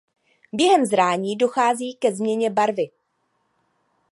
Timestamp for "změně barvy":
2.15-2.87